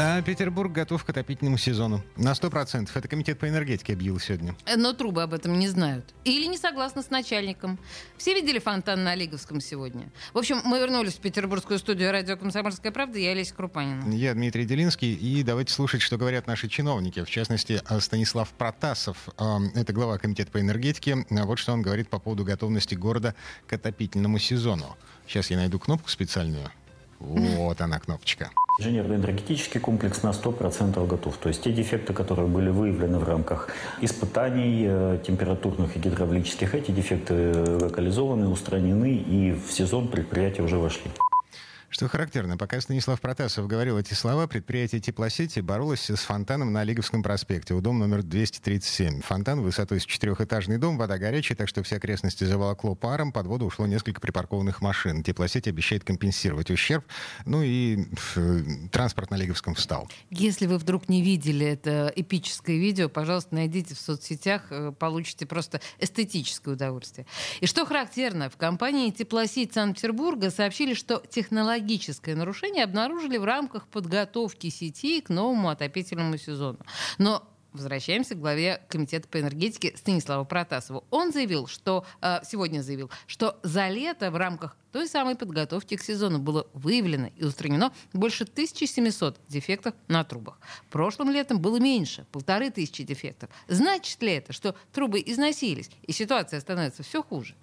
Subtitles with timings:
[0.00, 2.02] На Петербург готов к отопительному сезону.
[2.16, 2.96] На сто процентов.
[2.96, 4.56] Это комитет по энергетике объявил сегодня.
[4.74, 6.14] Но трубы об этом не знают.
[6.24, 7.78] Или не согласны с начальником.
[8.16, 10.10] Все видели фонтан на Олеговском сегодня?
[10.32, 13.18] В общем, мы вернулись в петербургскую студию радио «Комсомольская правда».
[13.18, 14.10] Я Олеся Крупанина.
[14.10, 15.12] Я Дмитрий Делинский.
[15.12, 17.22] И давайте слушать, что говорят наши чиновники.
[17.22, 19.28] В частности, Станислав Протасов.
[19.74, 21.26] Это глава комитета по энергетике.
[21.28, 23.34] Вот что он говорит по поводу готовности города
[23.66, 24.96] к отопительному сезону.
[25.26, 26.70] Сейчас я найду кнопку специальную.
[27.20, 28.50] Вот она, кнопочка.
[28.80, 31.36] Инженерно-энергетический комплекс на 100% готов.
[31.36, 33.68] То есть те дефекты, которые были выявлены в рамках
[34.00, 41.10] испытаний э, температурных и гидравлических, эти дефекты локализованы, устранены и в сезон предприятия уже вошли.
[41.90, 47.20] Что характерно, пока Станислав Протасов говорил эти слова, предприятие теплосети боролось с фонтаном на Лиговском
[47.20, 49.22] проспекте, у дома номер 237.
[49.22, 53.66] Фонтан высотой с четырехэтажный дом, вода горячая, так что все окрестности заволокло паром, под воду
[53.66, 55.24] ушло несколько припаркованных машин.
[55.24, 57.04] Теплосеть обещает компенсировать ущерб,
[57.44, 58.60] ну и э,
[58.92, 60.08] транспорт на Лиговском встал.
[60.30, 65.80] Если вы вдруг не видели это эпическое видео, пожалуйста, найдите в соцсетях, э, получите просто
[65.98, 67.26] эстетическое удовольствие.
[67.58, 73.86] И что характерно, в компании «Теплосеть Санкт-Петербурга» сообщили, что технология технологическое нарушение обнаружили в рамках
[73.88, 76.78] подготовки сети к новому отопительному сезону.
[77.18, 81.04] Но Возвращаемся к главе Комитета по энергетике Станиславу Протасову.
[81.08, 86.02] Он заявил, что э, сегодня заявил, что за лето в рамках той самой подготовки к
[86.02, 90.58] сезону было выявлено и устранено больше 1700 дефектов на трубах.
[90.90, 93.48] Прошлым летом было меньше, полторы тысячи дефектов.
[93.68, 97.54] Значит ли это, что трубы износились и ситуация становится все хуже?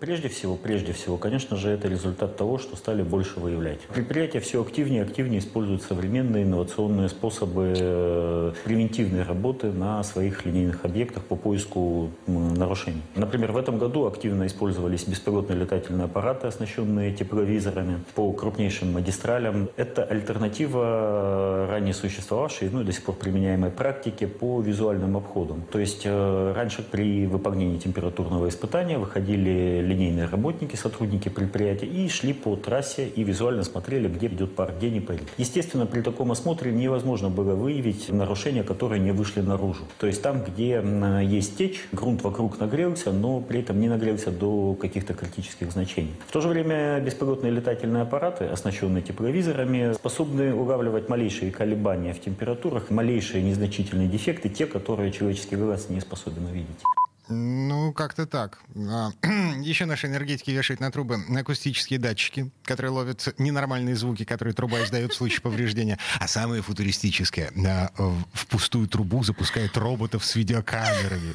[0.00, 3.80] Прежде всего, прежде всего, конечно же, это результат того, что стали больше выявлять.
[3.82, 10.84] Предприятия все активнее и активнее используют современные инновационные способы э, превентивной работы на своих линейных
[10.84, 13.02] объектах по поиску нарушений.
[13.14, 19.68] Например, в этом году активно использовались беспилотные летательные аппараты, оснащенные тепловизорами по крупнейшим магистралям.
[19.76, 25.62] Это альтернатива ранее существовавшей, ну и до сих пор применяемой практике по визуальным обходам.
[25.70, 32.32] То есть э, раньше при выполнении температурного испытания выходили линейные работники, сотрудники предприятия, и шли
[32.32, 35.28] по трассе и визуально смотрели, где идет пар, где не парит.
[35.38, 39.82] Естественно, при таком осмотре невозможно было выявить нарушения, которые не вышли наружу.
[39.98, 40.82] То есть там, где
[41.22, 46.14] есть течь, грунт вокруг нагрелся, но при этом не нагрелся до каких-то критических значений.
[46.26, 52.90] В то же время беспилотные летательные аппараты, оснащенные тепловизорами, способны улавливать малейшие колебания в температурах,
[52.90, 56.80] малейшие незначительные дефекты, те, которые человеческий глаз не способен увидеть.
[57.28, 58.58] Ну, как-то так.
[58.76, 59.12] А,
[59.62, 65.12] еще наши энергетики вешают на трубы акустические датчики, которые ловят ненормальные звуки, которые труба издает
[65.12, 65.98] в случае повреждения.
[66.18, 67.90] А самое футуристическое, а,
[68.32, 71.34] в пустую трубу запускают роботов с видеокамерами.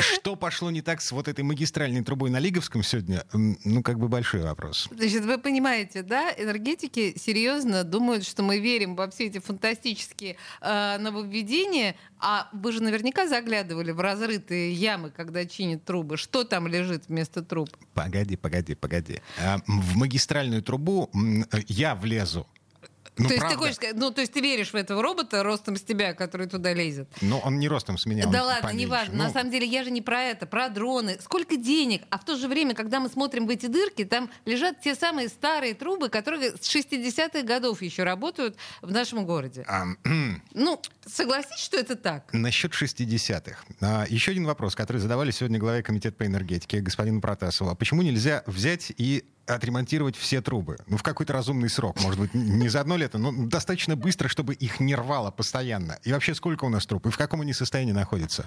[0.00, 3.24] Что пошло не так с вот этой магистральной трубой на Лиговском сегодня?
[3.32, 4.88] Ну, как бы большой вопрос.
[4.90, 10.98] Значит, вы понимаете, да, энергетики серьезно думают, что мы верим во все эти фантастические э,
[10.98, 16.16] нововведения, а вы же наверняка заглядывали в разрытые ямы, когда чинят трубы.
[16.16, 17.70] Что там лежит вместо труб?
[17.94, 19.20] Погоди, погоди, погоди.
[19.40, 21.10] А, в магистральную трубу
[21.68, 22.46] я влезу
[23.16, 25.76] ну, то есть ты хочешь сказать, ну, то есть ты веришь в этого робота ростом
[25.76, 27.08] с тебя, который туда лезет?
[27.20, 28.26] Ну, он не ростом с меня.
[28.26, 29.14] Да ладно, неважно.
[29.14, 29.24] Ну...
[29.24, 31.18] На самом деле я же не про это, про дроны.
[31.20, 32.02] Сколько денег?
[32.10, 35.28] А в то же время, когда мы смотрим в эти дырки, там лежат те самые
[35.28, 39.64] старые трубы, которые с 60-х годов еще работают в нашем городе.
[39.68, 39.84] А...
[40.54, 42.32] ну, согласись, что это так?
[42.32, 43.64] Насчет 60-х.
[43.80, 47.70] А, еще один вопрос, который задавали сегодня главе комитета по энергетике господину Протасову.
[47.70, 50.78] А почему нельзя взять и отремонтировать все трубы.
[50.86, 52.00] Ну, в какой-то разумный срок.
[52.02, 55.98] Может быть, не за одно лето, но достаточно быстро, чтобы их не рвало постоянно.
[56.02, 57.06] И вообще, сколько у нас труб?
[57.06, 58.46] И в каком они состоянии находятся?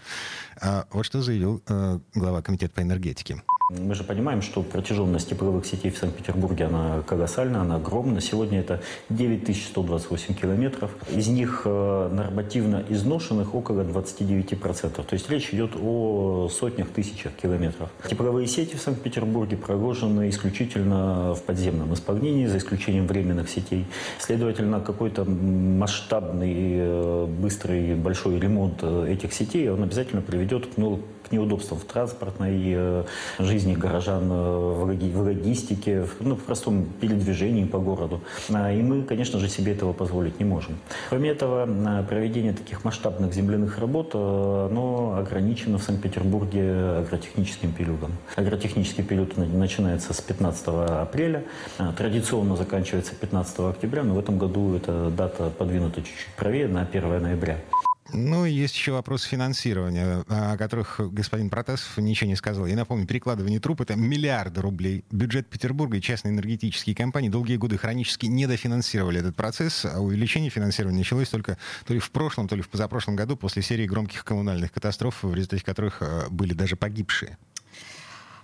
[0.60, 3.42] А, вот что заявил а, глава комитета по энергетике.
[3.70, 8.22] Мы же понимаем, что протяженность тепловых сетей в Санкт-Петербурге, она колоссальна, она огромна.
[8.22, 8.80] Сегодня это
[9.10, 10.92] 9128 километров.
[11.14, 15.04] Из них э, нормативно изношенных около 29%.
[15.04, 17.90] То есть речь идет о сотнях тысячах километров.
[18.10, 23.86] Тепловые сети в Санкт-Петербурге проложены исключительно в подземном исполнении, за исключением временных сетей.
[24.20, 31.32] Следовательно, какой-то масштабный, э, быстрый, большой ремонт э, этих сетей, он обязательно приведет ну, к
[31.32, 33.06] неудобствам в транспортной
[33.40, 38.22] жизни горожан, в логистике, ну, в простом передвижении по городу.
[38.50, 40.78] И мы, конечно же, себе этого позволить не можем.
[41.10, 41.68] Кроме этого,
[42.08, 48.12] проведение таких масштабных земляных работ, оно ограничено в Санкт-Петербурге агротехническим периодом.
[48.36, 51.44] Агротехнический период начинается с 15 апреля,
[51.98, 57.22] традиционно заканчивается 15 октября, но в этом году эта дата подвинута чуть-чуть правее на 1
[57.22, 57.58] ноября.
[58.14, 62.66] Ну, есть еще вопрос финансирования, о которых господин Протасов ничего не сказал.
[62.66, 65.04] Я напомню, перекладывание труб— это миллиарды рублей.
[65.12, 71.00] Бюджет Петербурга и частные энергетические компании долгие годы хронически недофинансировали этот процесс, а увеличение финансирования
[71.00, 74.72] началось только то ли в прошлом, то ли в позапрошлом году после серии громких коммунальных
[74.72, 77.38] катастроф, в результате которых э, были даже погибшие.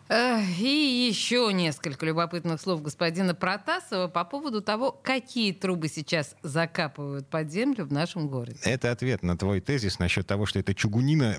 [0.09, 7.51] И еще несколько любопытных слов господина Протасова по поводу того, какие трубы сейчас закапывают под
[7.51, 8.59] землю в нашем городе.
[8.63, 11.35] Это ответ на твой тезис насчет того, что это чугунина...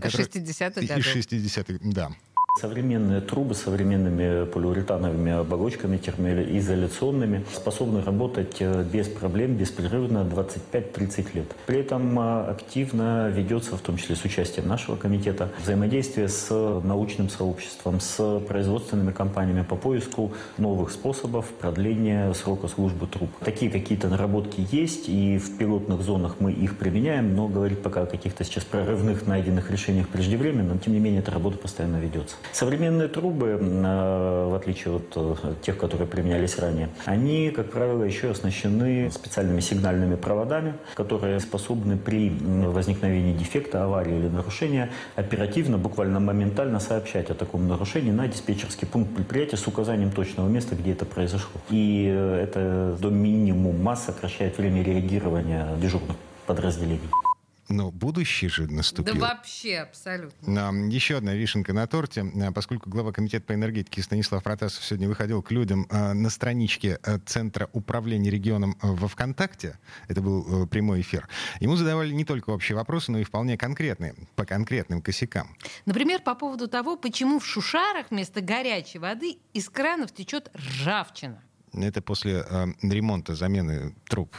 [0.00, 0.26] Которая...
[0.26, 1.16] 60-х годов.
[1.16, 2.10] Из 60-х, да.
[2.58, 10.26] Современные трубы с современными полиуретановыми оболочками термоизоляционными способны работать э, без проблем, беспрерывно
[10.72, 11.54] 25-30 лет.
[11.66, 16.48] При этом э, активно ведется, в том числе с участием нашего комитета, взаимодействие с
[16.82, 23.28] научным сообществом, с производственными компаниями по поиску новых способов продления срока службы труб.
[23.40, 28.06] Такие какие-то наработки есть, и в пилотных зонах мы их применяем, но говорить пока о
[28.06, 32.36] каких-то сейчас прорывных найденных решениях преждевременно, но тем не менее эта работа постоянно ведется.
[32.52, 38.30] Современные трубы, э, в отличие от э, тех, которые применялись ранее, они, как правило, еще
[38.30, 46.80] оснащены специальными сигнальными проводами, которые способны при возникновении дефекта, аварии или нарушения оперативно, буквально моментально
[46.80, 51.60] сообщать о таком нарушении на диспетчерский пункт предприятия с указанием точного места, где это произошло.
[51.70, 56.16] И э, это до минимума сокращает время реагирования дежурных
[56.46, 57.25] подразделений.
[57.68, 59.18] Но будущее же наступило.
[59.18, 60.86] Да вообще, абсолютно.
[60.88, 62.24] Еще одна вишенка на торте.
[62.42, 66.98] А, поскольку глава комитета по энергетике Станислав Протасов сегодня выходил к людям а, на страничке
[67.02, 69.78] а, Центра управления регионом во ВКонтакте,
[70.08, 71.28] это был прямой эфир,
[71.60, 75.56] ему задавали не только общие вопросы, но и вполне конкретные, по конкретным косякам.
[75.86, 81.42] Например, по поводу того, почему в Шушарах вместо горячей воды из кранов течет ржавчина.
[81.72, 84.34] Это после э, ремонта, замены труб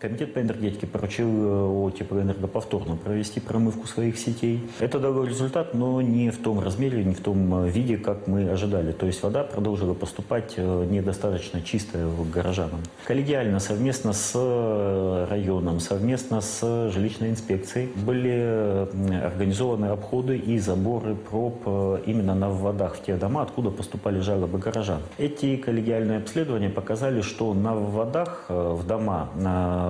[0.00, 4.60] Комитет по энергетике поручил ООО «Теплоэнерго» повторно провести промывку своих сетей.
[4.78, 8.48] Это дало результат, но не в том размере, не в том э, виде, как мы
[8.48, 8.92] ожидали.
[8.92, 12.80] То есть вода продолжила поступать э, недостаточно чистая в горожанам.
[13.06, 18.86] Коллегиально, совместно с э, районом, совместно с жилищной инспекцией были
[19.24, 21.66] организованы обходы и заборы проб
[22.06, 25.00] именно на вводах в те дома, откуда поступали жалобы горожан.
[25.18, 29.87] Эти коллегиальные обследования показали, что на вводах в дома на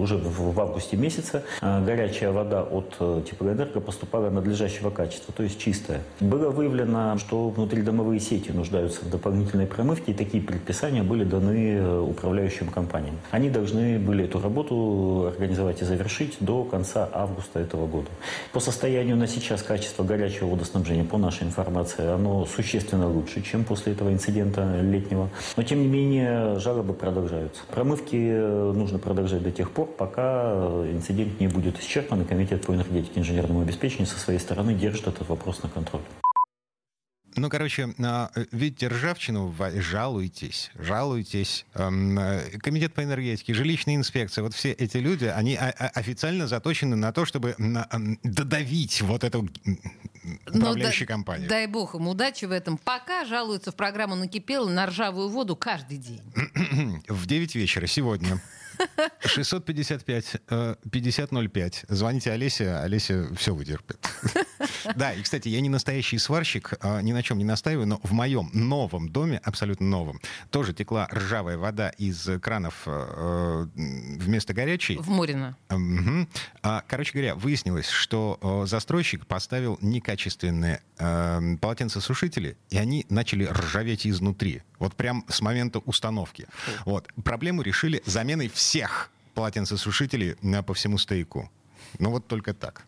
[0.00, 5.58] уже в августе месяце а, горячая вода от э, теплоэнерго поступала надлежащего качества, то есть
[5.58, 6.00] чистая.
[6.20, 12.00] Было выявлено, что внутридомовые сети нуждаются в дополнительной промывке, и такие предписания были даны э,
[12.00, 13.16] управляющим компаниям.
[13.30, 18.08] Они должны были эту работу организовать и завершить до конца августа этого года.
[18.52, 23.92] По состоянию на сейчас качество горячего водоснабжения, по нашей информации, оно существенно лучше, чем после
[23.92, 25.28] этого инцидента летнего.
[25.56, 27.62] Но, тем не менее, жалобы продолжаются.
[27.72, 32.64] Промывки э, нужно продолжать до тех пор, пока э, инцидент не будет исчерпан, и Комитет
[32.64, 36.04] по энергетике и инженерному обеспечению со своей стороны держит этот вопрос на контроле.
[37.34, 41.66] Ну, короче, а, видите ржавчину, жалуйтесь, жалуйтесь.
[41.74, 41.90] Э,
[42.60, 47.56] Комитет по энергетике, жилищная инспекция, вот все эти люди, они официально заточены на то, чтобы
[48.22, 49.48] додавить вот эту
[50.46, 51.48] управляющую ну, компанию.
[51.48, 52.78] Дай бог им удачи в этом.
[52.78, 56.22] Пока жалуются в программу «Накипело» на ржавую воду каждый день.
[57.08, 58.40] В 9 вечера сегодня.
[59.20, 60.36] 655
[60.90, 61.84] 5005.
[61.88, 63.98] Э, Звоните Олесе, Олеся все вытерпит.
[64.96, 68.12] Да, и, кстати, я не настоящий сварщик, а, ни на чем не настаиваю, но в
[68.12, 70.20] моем новом доме, абсолютно новом,
[70.50, 74.96] тоже текла ржавая вода из кранов э, вместо горячей.
[74.96, 75.56] В Мурино.
[75.70, 76.28] Угу.
[76.86, 80.82] Короче говоря, выяснилось, что э, застройщик поставил некачественные
[81.60, 84.62] полотенцесушители, и они начали ржаветь изнутри.
[84.78, 86.46] Вот прям с момента установки.
[86.84, 87.08] Вот.
[87.22, 91.50] Проблему решили заменой всех полотенцесушителей э, по всему стояку.
[91.98, 92.86] Ну вот только так.